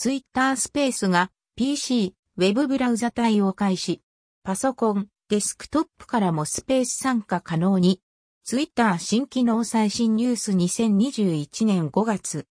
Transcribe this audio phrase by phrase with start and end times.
[0.00, 4.00] ツイッタースペースが PC、ウェブブラウザ対応開始。
[4.42, 8.00] パソコン、デスクトップからもスペース参加可能に。
[8.42, 12.46] ツイッター新機能最新ニュース2021年5月。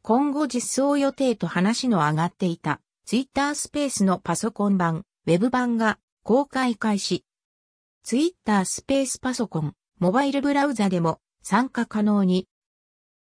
[0.00, 7.26] 今後実装予定と話の上がっていたツイッタースペースのパソコン版、ウェブ版が公開開始。
[8.02, 12.48] ツイッタースペースパソコン、モバイルブラウザでも参加可能に。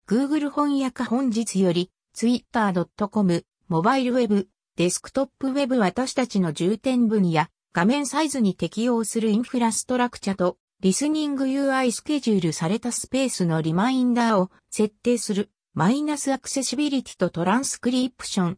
[0.08, 18.58] Google 翻訳本日より twitter.com モバイルウェブ、デスクトップウェブ私たちの重点分野、画面サイズに適用するインフラストラクチャと、リスニング UI スケジュールされたスペースのリマインダーを設定する、マイナスアクセシビリティとトランスクリプション。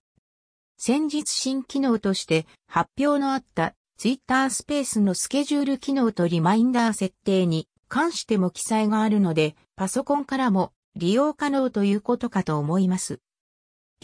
[0.78, 13.20] 先日新機能として発表のあった Twitter スペースのスケジュール機能とリマインダー設定に関しても記載があるので、パソコンからも利用可能ということかと思います。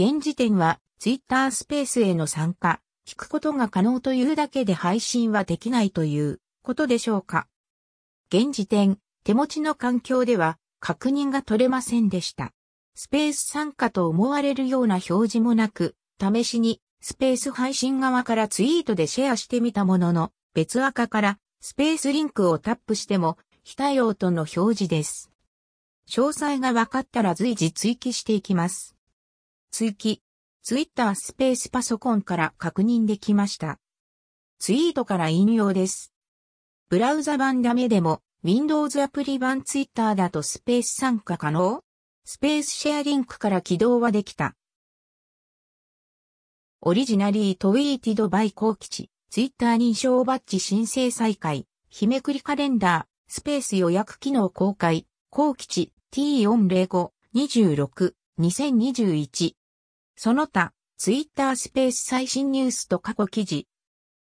[0.01, 7.49] 現時点はツイッタースペースへの参加、聞くことが可能というだけで配信はできないということでしょうか。
[8.33, 12.53] 現時点、手持ちの環境では確認が取れませんでした。
[12.95, 25.29] スペース参加と思われるような表示もなく、試しにスペース配信側からツイートでシェアしてみたものの、別赤からスペースリンクをタップしても非対応との表示です。
[26.09, 28.95] 詳細が分かったら随時追記していきます。
[29.71, 30.21] 追記。
[30.61, 33.79] ツイッタースペースパソコンから確認できました。
[34.59, 36.13] ツイートから引用です。
[36.89, 41.81] ブラウザ版ダメでも Windows アプリ版ツイッターだとスペース参加可能？
[42.25, 44.55] スペースシェアリンクから起動はできた。
[46.81, 59.58] オリジナリートウィーティドバイコー吉、ツイッター認証バッジ申請再開、日めくりカレンダー、スペース予約機能公開、コー吉 T405、26、2021
[60.21, 63.68] その他、ツイッタースペース最新ニュースと過去記事、